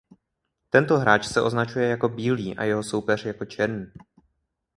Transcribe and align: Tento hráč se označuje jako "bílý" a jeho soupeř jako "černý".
Tento 0.69 0.97
hráč 0.97 1.25
se 1.27 1.41
označuje 1.41 1.87
jako 1.89 2.09
"bílý" 2.09 2.57
a 2.57 2.63
jeho 2.63 2.83
soupeř 2.83 3.25
jako 3.25 3.45
"černý". 3.45 3.85